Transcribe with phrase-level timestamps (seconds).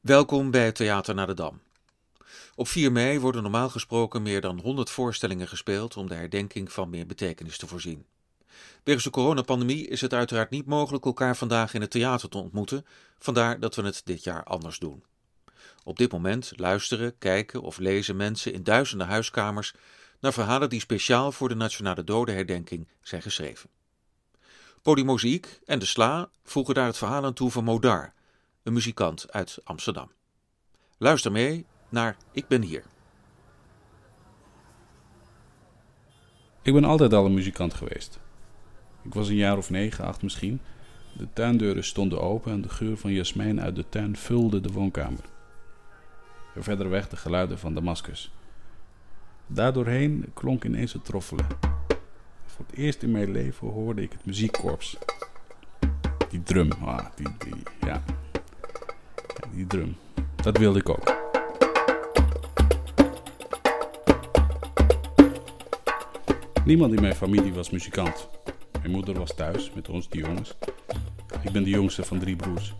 [0.00, 1.60] Welkom bij het Theater naar de Dam.
[2.54, 6.90] Op 4 mei worden normaal gesproken meer dan 100 voorstellingen gespeeld om de herdenking van
[6.90, 8.06] meer betekenis te voorzien.
[8.84, 12.86] Wegens de coronapandemie is het uiteraard niet mogelijk elkaar vandaag in het theater te ontmoeten,
[13.18, 15.04] vandaar dat we het dit jaar anders doen.
[15.84, 19.74] Op dit moment luisteren, kijken of lezen mensen in duizenden huiskamers
[20.20, 23.70] naar verhalen die speciaal voor de Nationale Dodenherdenking zijn geschreven.
[24.82, 28.12] Polymoziek en de Sla voegen daar het verhaal aan toe van Modar,
[28.62, 30.10] een muzikant uit Amsterdam.
[30.98, 32.84] Luister mee naar Ik ben hier.
[36.62, 38.20] Ik ben altijd al een muzikant geweest.
[39.02, 40.60] Ik was een jaar of negen, acht misschien.
[41.12, 45.24] De tuindeuren stonden open en de geur van jasmijn uit de tuin vulde de woonkamer.
[46.56, 48.32] Verder weg de geluiden van Damascus.
[49.46, 51.46] Daardoorheen klonk ineens het troffelen.
[52.46, 54.96] Voor het eerst in mijn leven hoorde ik het muziekkorps.
[56.28, 58.02] Die drum, ah, die, die, ja.
[59.54, 59.96] Die drum.
[60.42, 61.18] Dat wilde ik ook.
[66.64, 68.28] Niemand in mijn familie was muzikant.
[68.78, 70.56] Mijn moeder was thuis met ons, die jongens.
[71.42, 72.74] Ik ben de jongste van drie broers.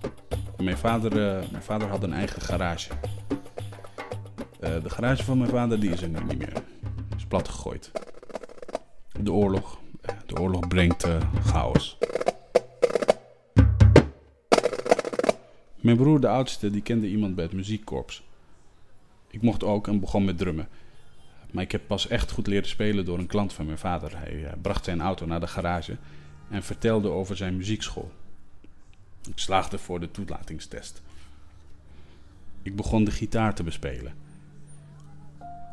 [0.56, 2.90] Mijn, vader, uh, mijn vader had een eigen garage.
[4.60, 6.52] Uh, de garage van mijn vader die is er nu niet meer.
[7.16, 7.90] Is plat gegooid.
[9.20, 9.78] De oorlog.
[10.26, 11.06] De oorlog brengt
[11.44, 11.98] chaos.
[15.80, 18.22] Mijn broer, de oudste, die kende iemand bij het muziekkorps.
[19.30, 20.68] Ik mocht ook en begon met drummen.
[21.50, 24.18] Maar ik heb pas echt goed leren spelen door een klant van mijn vader.
[24.18, 25.96] Hij uh, bracht zijn auto naar de garage
[26.48, 28.10] en vertelde over zijn muziekschool.
[29.28, 31.02] Ik slaagde voor de toelatingstest.
[32.62, 34.14] Ik begon de gitaar te bespelen.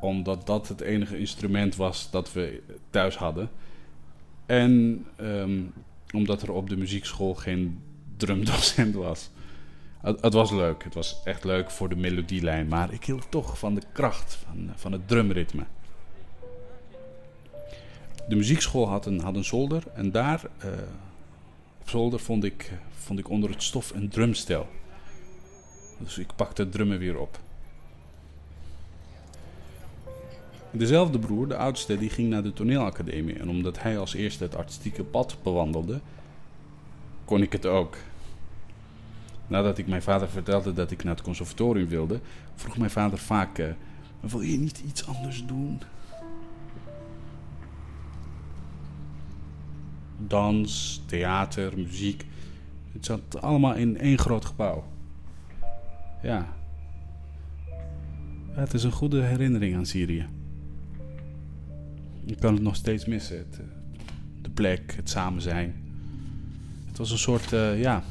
[0.01, 3.49] Omdat dat het enige instrument was dat we thuis hadden.
[4.45, 5.73] En um,
[6.13, 7.81] omdat er op de muziekschool geen
[8.17, 9.29] drumdocent was.
[10.01, 13.59] Het, het, was leuk, het was echt leuk voor de melodielijn, maar ik hield toch
[13.59, 15.63] van de kracht van, van het drumritme.
[18.27, 20.71] De muziekschool had een, had een zolder en daar uh,
[21.81, 24.67] op zolder vond ik, vond ik onder het stof een drumstel.
[25.99, 27.39] Dus ik pakte drummen weer op.
[30.71, 33.39] Dezelfde broer, de oudste, die ging naar de toneelacademie.
[33.39, 35.99] En omdat hij als eerste het artistieke pad bewandelde,
[37.25, 37.97] kon ik het ook.
[39.47, 42.19] Nadat ik mijn vader vertelde dat ik naar het conservatorium wilde,
[42.55, 43.67] vroeg mijn vader vaak: uh,
[44.19, 45.81] Wil je niet iets anders doen?
[50.17, 52.25] Dans, theater, muziek.
[52.91, 54.83] Het zat allemaal in één groot gebouw.
[56.21, 56.55] Ja.
[58.51, 60.25] Het is een goede herinnering aan Syrië.
[62.25, 63.37] Ik kan het nog steeds missen.
[63.37, 63.59] Het,
[64.41, 65.75] de plek, het samen zijn.
[66.87, 68.03] Het was een soort, uh, ja,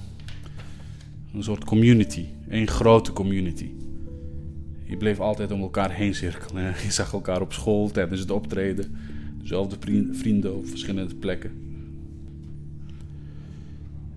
[1.36, 2.24] een soort community.
[2.48, 3.70] Een grote community.
[4.84, 6.64] Je bleef altijd om elkaar heen cirkelen.
[6.84, 8.96] Je zag elkaar op school tijdens het optreden.
[9.40, 9.76] Dezelfde
[10.12, 11.50] vrienden op verschillende plekken.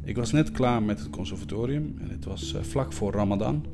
[0.03, 3.66] Ik was net klaar met het conservatorium en het was uh, vlak voor Ramadan.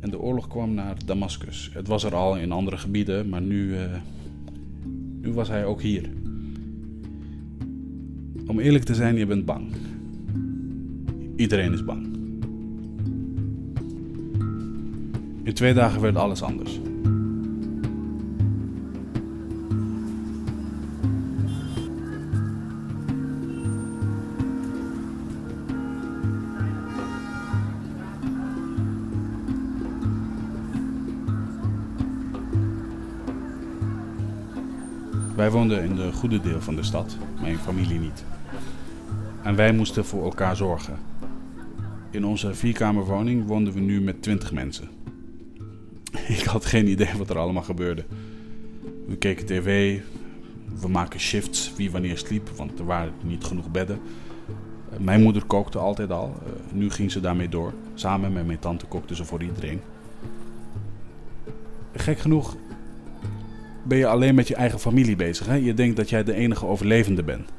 [0.00, 1.70] En de oorlog kwam naar Damascus.
[1.72, 3.80] Het was er al in andere gebieden, maar nu, uh,
[5.20, 6.10] nu was hij ook hier.
[8.46, 9.72] Om eerlijk te zijn, je bent bang.
[11.36, 12.14] Iedereen is bang.
[15.42, 16.80] In twee dagen werd alles anders.
[35.36, 38.24] Wij woonden in de goede deel van de stad, mijn familie niet.
[39.42, 40.98] En wij moesten voor elkaar zorgen.
[42.10, 44.88] In onze vierkamerwoning woonden we nu met twintig mensen.
[46.38, 48.04] Ik had geen idee wat er allemaal gebeurde.
[49.06, 50.00] We keken tv,
[50.80, 53.98] we maken shifts wie wanneer sliep, want er waren niet genoeg bedden.
[54.98, 56.34] Mijn moeder kookte altijd al,
[56.72, 57.72] nu ging ze daarmee door.
[57.94, 59.80] Samen met mijn tante kookte ze voor iedereen.
[61.92, 62.56] Gek genoeg
[63.82, 65.46] ben je alleen met je eigen familie bezig.
[65.46, 65.54] Hè?
[65.54, 67.50] Je denkt dat jij de enige overlevende bent.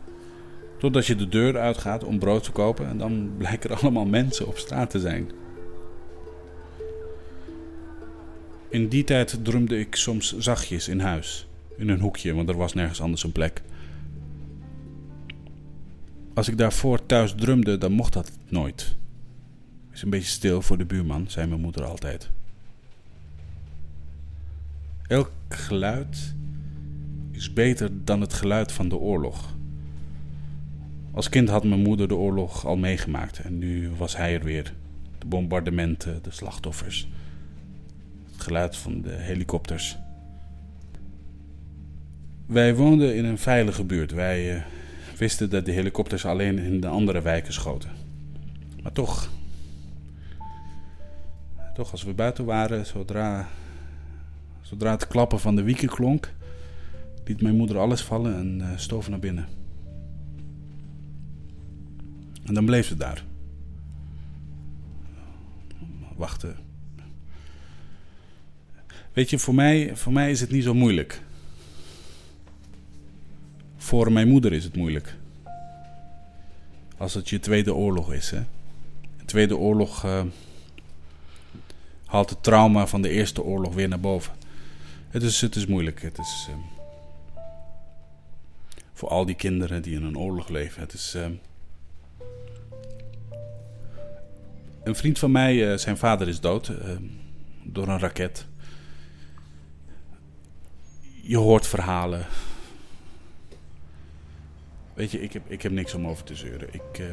[0.78, 4.48] Totdat je de deur uitgaat om brood te kopen en dan blijken er allemaal mensen
[4.48, 5.32] op straat te zijn.
[8.70, 11.48] In die tijd drumde ik soms zachtjes in huis,
[11.78, 13.62] in een hoekje, want er was nergens anders een plek.
[16.34, 18.96] Als ik daarvoor thuis drumde, dan mocht dat nooit.
[19.94, 22.30] Is een beetje stil voor de buurman, zei mijn moeder altijd.
[25.08, 26.36] Elk geluid
[27.32, 29.57] is beter dan het geluid van de oorlog.
[31.18, 34.74] Als kind had mijn moeder de oorlog al meegemaakt en nu was hij er weer.
[35.18, 37.08] De bombardementen, de slachtoffers.
[38.32, 39.98] Het geluid van de helikopters.
[42.46, 44.12] Wij woonden in een veilige buurt.
[44.12, 44.62] Wij uh,
[45.18, 47.90] wisten dat de helikopters alleen in de andere wijken schoten.
[48.84, 49.30] Maar toch.
[51.74, 53.48] Toch, als we buiten waren, zodra,
[54.62, 56.34] zodra het klappen van de wieken klonk,
[57.26, 59.66] liet mijn moeder alles vallen en uh, stoof naar binnen.
[62.48, 63.24] En dan bleef ze daar.
[66.16, 66.58] Wachten.
[69.14, 71.22] Weet je, voor mij, voor mij is het niet zo moeilijk.
[73.78, 75.16] Voor mijn moeder is het moeilijk.
[76.98, 78.30] Als het je tweede oorlog is.
[78.30, 78.44] Hè?
[79.18, 80.24] De tweede oorlog uh,
[82.06, 84.34] haalt het trauma van de eerste oorlog weer naar boven.
[85.10, 86.02] Het is, het is moeilijk.
[86.02, 86.56] Het is, uh,
[88.94, 90.82] voor al die kinderen die in een oorlog leven.
[90.82, 91.14] Het is.
[91.16, 91.26] Uh,
[94.88, 96.72] een vriend van mij, zijn vader is dood
[97.64, 98.46] door een raket.
[101.22, 102.26] Je hoort verhalen
[104.98, 106.68] Weet je, ik heb, ik heb niks om over te zeuren.
[106.72, 107.06] Ik, uh,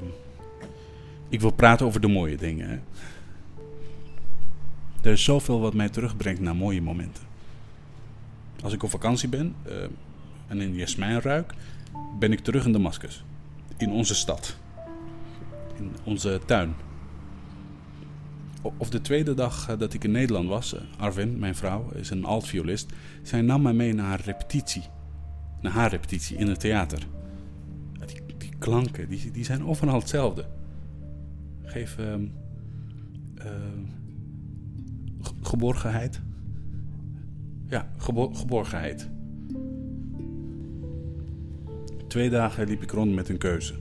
[1.29, 2.83] ik wil praten over de mooie dingen.
[5.03, 7.23] Er is zoveel wat mij terugbrengt naar mooie momenten.
[8.63, 9.75] Als ik op vakantie ben uh,
[10.47, 11.55] en in jasmijn ruik,
[12.19, 13.25] ben ik terug in Damascus.
[13.77, 14.57] In onze stad.
[15.77, 16.75] In onze tuin.
[18.79, 22.25] Of de tweede dag uh, dat ik in Nederland was, Arvin, mijn vrouw, is een
[22.25, 22.93] altviolist.
[23.23, 24.85] Zij nam mij mee naar haar repetitie.
[25.61, 27.07] Naar haar repetitie in het theater
[28.65, 30.45] klanken, die, die zijn overal hetzelfde.
[31.63, 32.15] Geef uh,
[33.39, 33.45] uh,
[35.41, 36.21] geborgenheid.
[37.67, 39.09] Ja, geborgenheid.
[42.09, 43.75] Twee dagen liep ik rond met een keuze.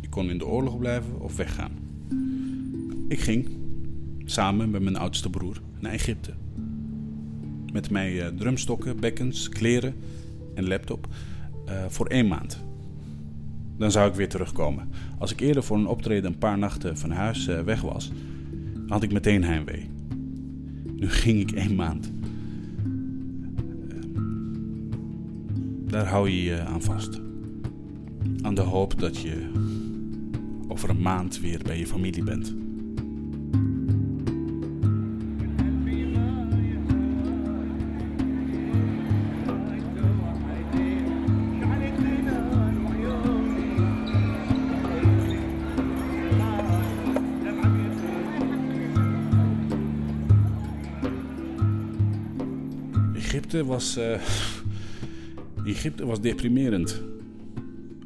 [0.00, 1.72] Ik kon in de oorlog blijven of weggaan.
[3.08, 3.48] Ik ging,
[4.30, 6.32] samen met mijn oudste broer, naar Egypte.
[7.72, 9.94] Met mijn uh, drumstokken, bekkens, kleren
[10.54, 11.08] en laptop
[11.68, 12.66] uh, voor één maand
[13.78, 14.88] dan zou ik weer terugkomen.
[15.18, 18.10] Als ik eerder voor een optreden een paar nachten van huis uh, weg was,
[18.88, 19.90] had ik meteen heimwee.
[20.96, 22.12] Nu ging ik één maand.
[25.86, 27.20] Daar hou je je aan vast.
[28.42, 29.50] Aan de hoop dat je
[30.68, 32.54] over een maand weer bij je familie bent.
[53.38, 53.96] Egypte was.
[53.96, 54.20] Uh,
[55.64, 57.02] Egypte was deprimerend.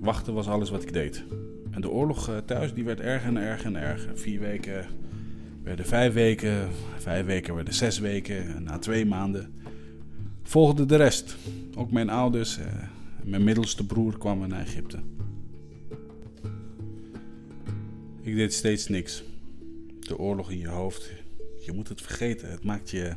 [0.00, 1.24] Wachten was alles wat ik deed.
[1.70, 4.18] En de oorlog uh, thuis die werd erger en erger en erger.
[4.18, 4.86] Vier weken
[5.62, 6.68] werden vijf weken.
[6.98, 8.54] Vijf weken werden zes weken.
[8.54, 9.54] En na twee maanden
[10.42, 11.36] volgde de rest.
[11.76, 12.64] Ook mijn ouders uh,
[13.24, 14.98] mijn middelste broer kwamen naar Egypte.
[18.22, 19.22] Ik deed steeds niks.
[20.00, 21.10] De oorlog in je hoofd.
[21.60, 22.50] Je moet het vergeten.
[22.50, 23.12] Het maakt je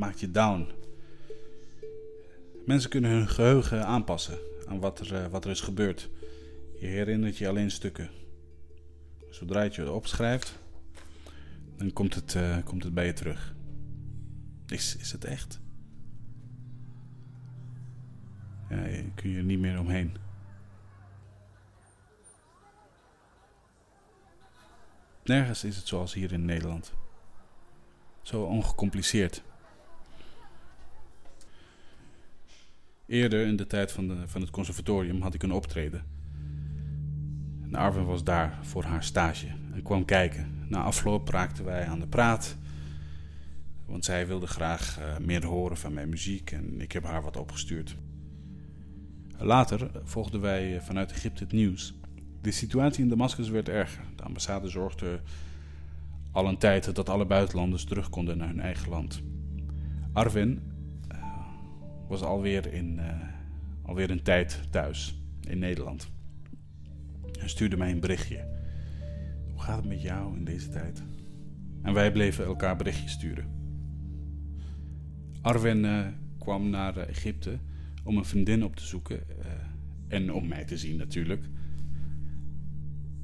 [0.00, 0.68] maakt je down.
[2.66, 6.10] Mensen kunnen hun geheugen aanpassen aan wat er, eh, wat er is gebeurd.
[6.78, 8.10] Je herinnert je alleen stukken.
[9.30, 10.58] Zodra je het opschrijft,
[11.76, 13.54] dan komt het, uh, komt het bij je terug.
[14.66, 15.60] Is, is het echt?
[18.68, 20.16] Ja, kun je niet meer omheen.
[25.24, 26.92] Nergens is het zoals hier in Nederland.
[28.22, 29.42] Zo ongecompliceerd.
[33.10, 36.04] Eerder in de tijd van, de, van het conservatorium had ik een optreden.
[37.70, 40.64] En was daar voor haar stage en kwam kijken.
[40.68, 42.56] Na afloop raakten wij aan de praat.
[43.86, 47.36] Want zij wilde graag uh, meer horen van mijn muziek en ik heb haar wat
[47.36, 47.96] opgestuurd.
[49.38, 51.94] Later volgden wij eh, vanuit Egypte het nieuws.
[52.40, 54.04] De situatie in Damascus werd erger.
[54.16, 55.20] De ambassade zorgde
[56.32, 59.22] al een tijd dat alle buitenlanders terug konden naar hun eigen land.
[60.12, 60.70] Arwen
[62.10, 63.22] was alweer, in, uh,
[63.82, 66.10] alweer een tijd thuis in Nederland.
[67.38, 68.46] Hij stuurde mij een berichtje.
[69.50, 71.02] Hoe gaat het met jou in deze tijd?
[71.82, 73.44] En wij bleven elkaar berichtjes sturen.
[75.40, 76.06] Arwen uh,
[76.38, 77.58] kwam naar uh, Egypte
[78.04, 79.20] om een vriendin op te zoeken
[80.08, 81.44] en om mij te zien natuurlijk.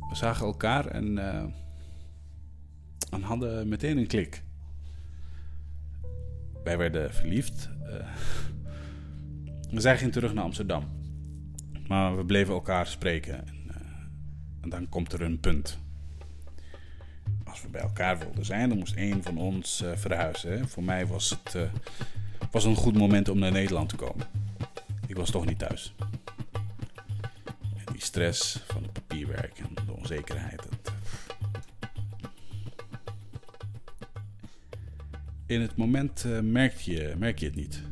[0.09, 1.19] We zagen elkaar en,
[3.11, 4.43] en hadden meteen een klik.
[6.65, 7.71] Wij werden verliefd.
[9.71, 10.85] Zij ging terug naar Amsterdam.
[11.89, 13.47] Maar we bleven elkaar spreken.
[13.47, 13.77] En, uh,
[14.61, 15.79] en dan komt er een punt.
[17.45, 20.69] Als we bij elkaar wilden zijn, dan moest één van ons uh, verhuizen.
[20.69, 21.63] Voor mij was het uh,
[22.51, 24.27] was een goed moment om naar Nederland te komen.
[25.07, 25.95] Ik was toch niet thuis.
[27.93, 30.63] Die stress van het papierwerk en de onzekerheid.
[35.47, 37.83] In het moment merk, je, merk je het niet.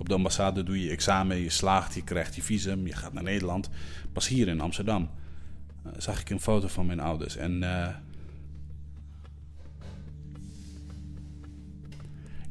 [0.00, 3.22] Op de ambassade doe je examen, je slaagt, je krijgt je visum, je gaat naar
[3.22, 3.70] Nederland.
[4.12, 5.10] Pas hier in Amsterdam
[5.86, 7.52] uh, zag ik een foto van mijn ouders en.
[7.52, 7.88] Uh,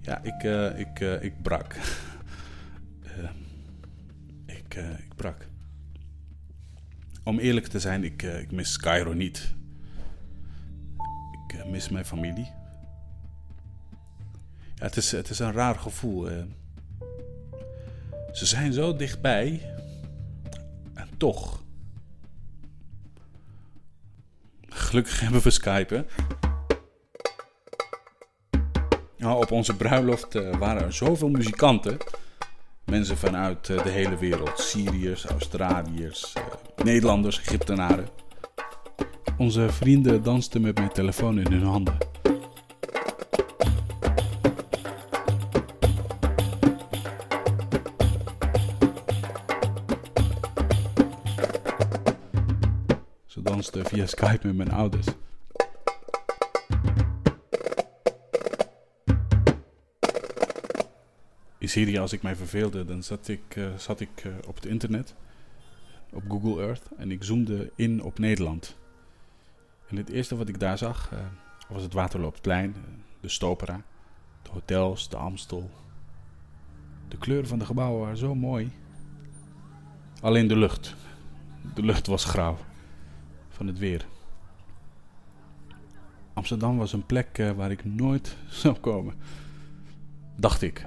[0.02, 1.76] ja, ik, uh, ik, ik brak.
[4.58, 5.48] ik, ik brak.
[7.24, 9.54] Om eerlijk te zijn, ik, ik mis Cairo niet.
[11.48, 12.52] Ik mis mijn familie.
[14.76, 16.30] Ja, het, is, het is een raar gevoel.
[18.32, 19.74] Ze zijn zo dichtbij.
[20.94, 21.64] En toch.
[24.70, 26.06] Gelukkig hebben we Skype.
[29.18, 31.98] Nou, op onze bruiloft uh, waren er zoveel muzikanten.
[32.86, 34.60] Mensen vanuit uh, de hele wereld.
[34.60, 36.44] Syriërs, Australiërs, uh,
[36.84, 38.08] Nederlanders, Egyptenaren.
[39.38, 41.98] Onze vrienden dansten met mijn telefoon in hun handen.
[53.86, 55.08] Via Skype met mijn ouders.
[61.58, 64.66] In Syrië, als ik mij verveelde, dan zat ik, uh, zat ik uh, op het
[64.66, 65.16] internet,
[66.14, 68.78] op Google Earth, en ik zoomde in op Nederland.
[69.88, 71.12] En het eerste wat ik daar zag,
[71.70, 72.76] was het Waterloopplein,
[73.20, 73.82] de Stopera,
[74.42, 75.70] de hotels, de Amstel.
[77.08, 78.72] De kleuren van de gebouwen waren zo mooi.
[80.22, 80.96] Alleen de lucht.
[81.76, 82.58] De lucht was grauw
[83.60, 84.06] van het weer.
[86.34, 89.14] Amsterdam was een plek uh, waar ik nooit zou komen.
[90.36, 90.86] Dacht ik.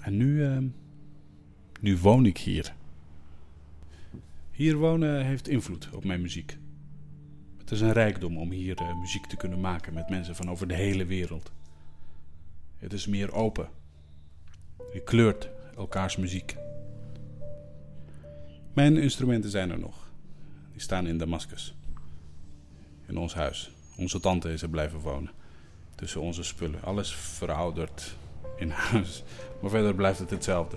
[0.00, 0.58] En nu, uh,
[1.80, 2.74] nu woon ik hier.
[4.50, 6.58] Hier wonen heeft invloed op mijn muziek.
[7.58, 10.68] Het is een rijkdom om hier uh, muziek te kunnen maken met mensen van over
[10.68, 11.52] de hele wereld.
[12.76, 13.68] Het is meer open.
[14.92, 16.56] Je kleurt elkaars muziek.
[18.74, 20.09] Mijn instrumenten zijn er nog.
[20.80, 21.74] Die staan in Damascus.
[23.06, 23.70] In ons huis.
[23.96, 25.30] Onze tante is er blijven wonen.
[25.94, 26.82] Tussen onze spullen.
[26.82, 28.16] Alles verouderd
[28.56, 29.22] in huis.
[29.60, 30.76] Maar verder blijft het hetzelfde.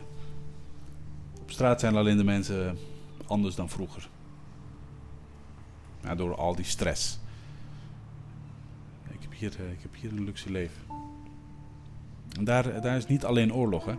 [1.41, 2.77] Op straat zijn alleen de mensen
[3.25, 4.09] anders dan vroeger.
[6.15, 7.19] Door al die stress.
[9.09, 10.81] Ik heb hier, ik heb hier een luxe leven.
[12.37, 13.85] En daar, daar is niet alleen oorlog.
[13.85, 13.95] Hè.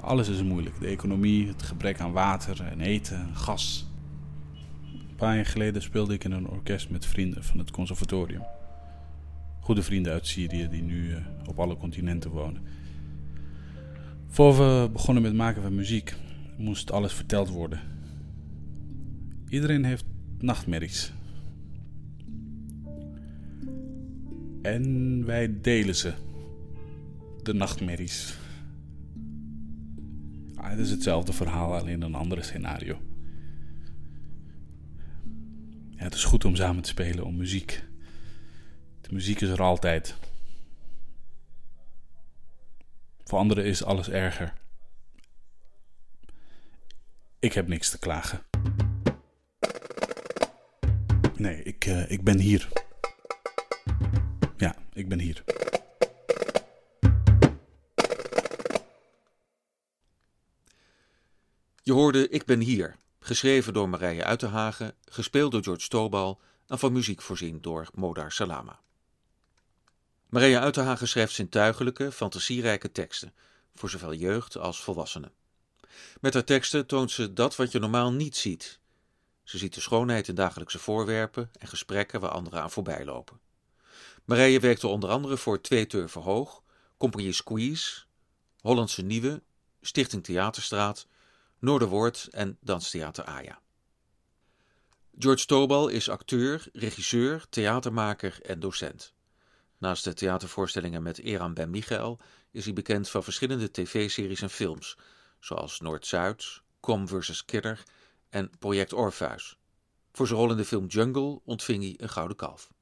[0.00, 0.80] Alles is moeilijk.
[0.80, 3.89] De economie, het gebrek aan water en eten, gas.
[5.20, 8.42] Paar jaar geleden speelde ik in een orkest met vrienden van het conservatorium.
[9.60, 12.62] Goede vrienden uit Syrië die nu uh, op alle continenten wonen.
[14.28, 16.14] Voor we begonnen met maken van muziek,
[16.56, 17.80] moest alles verteld worden.
[19.48, 20.04] Iedereen heeft
[20.38, 21.12] nachtmerries.
[24.62, 26.12] En wij delen ze.
[27.42, 28.38] De nachtmerries.
[30.54, 32.98] Ah, het is hetzelfde verhaal, alleen een andere scenario.
[36.10, 37.82] Het is goed om samen te spelen om muziek.
[39.00, 40.14] De muziek is er altijd.
[43.24, 44.52] Voor anderen is alles erger.
[47.38, 48.42] Ik heb niks te klagen.
[51.36, 52.68] Nee, ik, uh, ik ben hier.
[54.56, 55.44] Ja, ik ben hier.
[61.82, 62.96] Je hoorde Ik ben hier,
[63.30, 68.80] geschreven door Marije Uitenhagen, gespeeld door George Tobal en van muziek voorzien door Modar Salama.
[70.28, 73.34] Marije Uitenhagen schrijft zintuigelijke, fantasierijke teksten,
[73.74, 75.32] voor zowel jeugd als volwassenen.
[76.20, 78.80] Met haar teksten toont ze dat wat je normaal niet ziet.
[79.42, 83.40] Ze ziet de schoonheid in dagelijkse voorwerpen en gesprekken waar anderen aan voorbij lopen.
[84.24, 86.62] Marije werkte onder andere voor Twee Turven Hoog,
[86.96, 88.02] Compagnie Squeeze,
[88.60, 89.42] Hollandse Nieuwe,
[89.80, 91.06] Stichting Theaterstraat,
[91.60, 93.60] Noorderwoord en Danstheater Aya.
[95.18, 99.12] George Tobal is acteur, regisseur, theatermaker en docent.
[99.78, 102.18] Naast de theatervoorstellingen met Eran Ben Michael
[102.50, 104.96] is hij bekend van verschillende tv-series en films,
[105.40, 107.44] zoals Noord-Zuid, Com vs.
[107.44, 107.82] Kidder
[108.28, 109.58] en Project Orpheus.
[110.12, 112.72] Voor zijn rol in de film Jungle ontving hij een gouden kalf.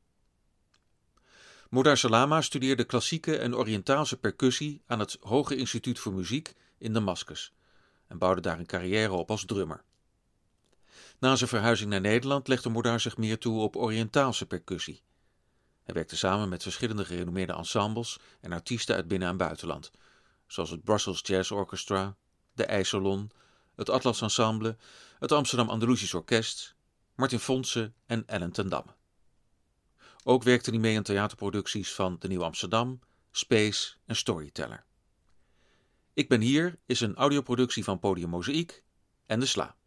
[1.70, 7.52] Modar Salama studeerde klassieke en Oriëntaalse percussie aan het Hoge Instituut voor Muziek in Damascus
[8.08, 9.84] en bouwde daar een carrière op als drummer.
[11.18, 15.02] Na zijn verhuizing naar Nederland legde Modar zich meer toe op Oriëntaalse percussie
[15.82, 19.90] Hij werkte samen met verschillende gerenommeerde ensembles en artiesten uit binnen- en buitenland,
[20.46, 22.16] zoals het Brussels Jazz Orchestra,
[22.52, 23.30] de IJsselon,
[23.74, 24.76] het Atlas Ensemble,
[25.18, 26.74] het Amsterdam Andalusisch Orkest,
[27.14, 28.90] Martin Fonse en Ellen ten Damme.
[30.24, 33.00] Ook werkte hij mee aan theaterproducties van De Nieuw Amsterdam,
[33.30, 34.84] Space en Storyteller.
[36.18, 38.84] Ik ben hier is een audioproductie van Podium Mozaïek
[39.26, 39.77] en De Sla.